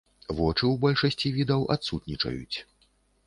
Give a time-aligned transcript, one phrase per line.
[0.37, 2.57] Вочы ў большасці відаў адсутнічаюць.